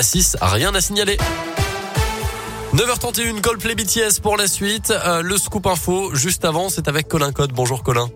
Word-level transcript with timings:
6, 0.00 0.36
rien 0.40 0.72
à 0.76 0.80
signaler. 0.80 1.18
9h31, 2.72 3.40
Coldplay 3.40 3.74
BTS 3.74 4.20
pour 4.22 4.36
la 4.36 4.46
suite. 4.46 4.92
Euh, 4.92 5.22
le 5.22 5.36
scoop 5.36 5.66
info, 5.66 6.14
juste 6.14 6.44
avant, 6.44 6.68
c'est 6.68 6.86
avec 6.86 7.08
Colin 7.08 7.32
Code. 7.32 7.52
Bonjour 7.52 7.82
Colin. 7.82 8.08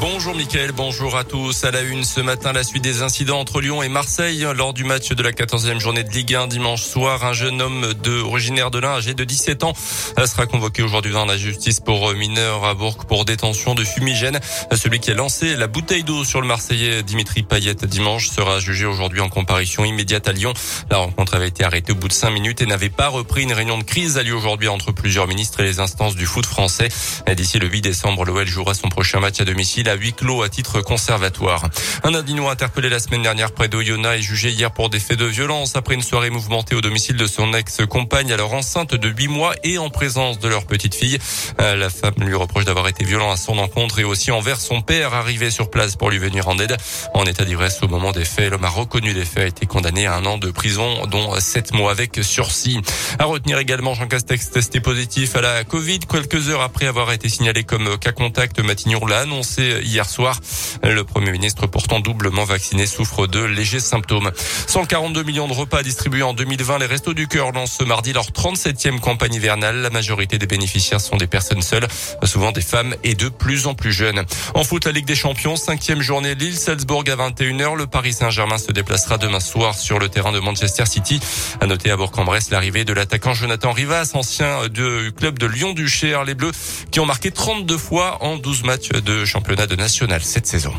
Bonjour 0.00 0.34
Mickaël, 0.34 0.72
bonjour 0.72 1.16
à 1.16 1.24
tous. 1.24 1.64
À 1.64 1.70
la 1.70 1.82
une 1.82 2.04
ce 2.04 2.20
matin, 2.20 2.52
la 2.52 2.64
suite 2.64 2.82
des 2.82 3.02
incidents 3.02 3.38
entre 3.38 3.60
Lyon 3.60 3.82
et 3.82 3.88
Marseille. 3.88 4.46
Lors 4.54 4.74
du 4.74 4.84
match 4.84 5.10
de 5.10 5.22
la 5.22 5.30
14e 5.30 5.78
journée 5.78 6.02
de 6.02 6.10
Ligue 6.10 6.34
1 6.34 6.48
dimanche 6.48 6.82
soir, 6.82 7.24
un 7.24 7.32
jeune 7.32 7.62
homme 7.62 7.94
de, 7.94 8.20
originaire 8.20 8.70
de 8.70 8.80
l'Ain, 8.80 8.94
âgé 8.94 9.14
de 9.14 9.24
17 9.24 9.64
ans, 9.64 9.72
sera 9.74 10.46
convoqué 10.46 10.82
aujourd'hui 10.82 11.12
dans 11.12 11.24
la 11.24 11.36
justice 11.36 11.80
pour 11.80 12.12
mineur 12.14 12.64
à 12.64 12.74
Bourg 12.74 13.06
pour 13.06 13.24
détention 13.24 13.74
de 13.74 13.84
fumigène. 13.84 14.40
Celui 14.74 14.98
qui 14.98 15.12
a 15.12 15.14
lancé 15.14 15.56
la 15.56 15.68
bouteille 15.68 16.02
d'eau 16.02 16.24
sur 16.24 16.40
le 16.40 16.46
Marseillais 16.46 17.02
Dimitri 17.04 17.42
Payet 17.42 17.74
dimanche 17.74 18.28
sera 18.28 18.58
jugé 18.58 18.84
aujourd'hui 18.84 19.20
en 19.20 19.28
comparution 19.28 19.84
immédiate 19.84 20.26
à 20.28 20.32
Lyon. 20.32 20.52
La 20.90 20.98
rencontre 20.98 21.34
avait 21.34 21.48
été 21.48 21.64
arrêtée 21.64 21.92
au 21.92 21.96
bout 21.96 22.08
de 22.08 22.12
cinq 22.12 22.30
minutes 22.30 22.60
et 22.60 22.66
n'avait 22.66 22.90
pas 22.90 23.08
repris. 23.08 23.44
Une 23.44 23.52
réunion 23.52 23.78
de 23.78 23.84
crise 23.84 24.18
a 24.18 24.22
lieu 24.22 24.34
aujourd'hui 24.34 24.68
entre 24.68 24.92
plusieurs 24.92 25.28
ministres 25.28 25.60
et 25.60 25.64
les 25.64 25.80
instances 25.80 26.16
du 26.16 26.26
foot 26.26 26.46
français. 26.46 26.88
D'ici 27.36 27.58
le 27.58 27.68
8 27.68 27.80
décembre, 27.80 28.24
l'OL 28.24 28.46
jouera 28.46 28.74
son 28.74 28.88
prochain 28.88 29.20
match 29.20 29.40
à 29.40 29.44
domicile 29.44 29.67
à 29.68 29.94
huis 29.94 30.14
clos 30.14 30.42
à 30.42 30.48
titre 30.48 30.80
conservatoire. 30.80 31.68
Un 32.02 32.14
Indinois 32.14 32.52
interpellé 32.52 32.88
la 32.88 33.00
semaine 33.00 33.22
dernière 33.22 33.52
près 33.52 33.68
d'Oyonnax 33.68 34.18
est 34.18 34.22
jugé 34.22 34.50
hier 34.50 34.70
pour 34.70 34.88
des 34.88 34.98
faits 34.98 35.18
de 35.18 35.26
violence 35.26 35.76
après 35.76 35.94
une 35.94 36.02
soirée 36.02 36.30
mouvementée 36.30 36.74
au 36.74 36.80
domicile 36.80 37.16
de 37.16 37.26
son 37.26 37.52
ex-compagne 37.52 38.32
alors 38.32 38.54
enceinte 38.54 38.94
de 38.94 39.08
8 39.08 39.28
mois 39.28 39.54
et 39.64 39.76
en 39.76 39.90
présence 39.90 40.38
de 40.38 40.48
leur 40.48 40.64
petite 40.64 40.94
fille. 40.94 41.18
Euh, 41.60 41.76
la 41.76 41.90
femme 41.90 42.14
lui 42.16 42.34
reproche 42.34 42.64
d'avoir 42.64 42.88
été 42.88 43.04
violent 43.04 43.30
à 43.30 43.36
son 43.36 43.58
encontre 43.58 43.98
et 43.98 44.04
aussi 44.04 44.30
envers 44.30 44.58
son 44.58 44.80
père 44.80 45.12
arrivé 45.12 45.50
sur 45.50 45.70
place 45.70 45.96
pour 45.96 46.08
lui 46.08 46.18
venir 46.18 46.48
en 46.48 46.58
aide. 46.58 46.74
En 47.12 47.24
état 47.24 47.44
d'ivresse 47.44 47.82
au 47.82 47.88
moment 47.88 48.12
des 48.12 48.24
faits, 48.24 48.50
l'homme 48.50 48.64
a 48.64 48.70
reconnu 48.70 49.12
les 49.12 49.26
faits, 49.26 49.42
a 49.44 49.46
été 49.46 49.66
condamné 49.66 50.06
à 50.06 50.14
un 50.14 50.24
an 50.24 50.38
de 50.38 50.50
prison 50.50 51.06
dont 51.08 51.38
7 51.38 51.74
mois 51.74 51.90
avec 51.90 52.18
sursis. 52.22 52.80
À 53.18 53.26
retenir 53.26 53.58
également 53.58 53.92
Jean 53.92 54.08
Castex 54.08 54.50
testé 54.50 54.80
positif 54.80 55.36
à 55.36 55.42
la 55.42 55.64
Covid 55.64 55.98
quelques 56.00 56.48
heures 56.48 56.62
après 56.62 56.86
avoir 56.86 57.12
été 57.12 57.28
signalé 57.28 57.64
comme 57.64 57.98
cas 57.98 58.12
contact. 58.12 58.60
Matignon 58.60 59.04
l'a 59.04 59.20
annoncé 59.20 59.57
hier 59.58 60.08
soir. 60.08 60.38
Le 60.82 61.02
Premier 61.04 61.32
ministre, 61.32 61.66
pourtant 61.66 62.00
doublement 62.00 62.44
vacciné, 62.44 62.86
souffre 62.86 63.26
de 63.26 63.42
légers 63.42 63.80
symptômes. 63.80 64.30
142 64.66 65.22
millions 65.22 65.48
de 65.48 65.52
repas 65.52 65.82
distribués 65.82 66.22
en 66.22 66.34
2020. 66.34 66.78
Les 66.78 66.86
Restos 66.86 67.14
du 67.14 67.28
Cœur 67.28 67.52
lancent 67.52 67.76
ce 67.78 67.84
mardi 67.84 68.12
leur 68.12 68.30
37e 68.30 69.00
campagne 69.00 69.34
hivernale. 69.34 69.76
La 69.76 69.90
majorité 69.90 70.38
des 70.38 70.46
bénéficiaires 70.46 71.00
sont 71.00 71.16
des 71.16 71.26
personnes 71.26 71.62
seules, 71.62 71.86
souvent 72.24 72.52
des 72.52 72.60
femmes 72.60 72.94
et 73.04 73.14
de 73.14 73.28
plus 73.28 73.66
en 73.66 73.74
plus 73.74 73.92
jeunes. 73.92 74.24
En 74.54 74.64
foot, 74.64 74.84
la 74.84 74.92
Ligue 74.92 75.06
des 75.06 75.16
Champions, 75.16 75.56
cinquième 75.56 76.02
journée 76.02 76.34
Lille-Salzbourg 76.34 77.04
à 77.08 77.30
21h. 77.30 77.76
Le 77.76 77.86
Paris 77.86 78.12
Saint-Germain 78.12 78.58
se 78.58 78.72
déplacera 78.72 79.18
demain 79.18 79.40
soir 79.40 79.74
sur 79.74 79.98
le 79.98 80.08
terrain 80.08 80.32
de 80.32 80.40
Manchester 80.40 80.86
City. 80.86 81.20
À 81.60 81.66
noter 81.66 81.90
à 81.90 81.96
Bourg-en-Bresse 81.96 82.50
l'arrivée 82.50 82.84
de 82.84 82.92
l'attaquant 82.92 83.34
Jonathan 83.34 83.72
Rivas, 83.72 84.12
ancien 84.14 84.68
du 84.68 85.12
club 85.16 85.38
de 85.38 85.46
Lyon-Duchère. 85.46 86.24
Les 86.24 86.34
Bleus 86.34 86.52
qui 86.90 87.00
ont 87.00 87.06
marqué 87.06 87.30
32 87.30 87.76
fois 87.76 88.22
en 88.22 88.36
12 88.36 88.64
matchs 88.64 88.88
de 88.90 89.24
championnat 89.48 89.66
de 89.66 89.76
national 89.76 90.22
cette 90.22 90.46
saison. 90.46 90.74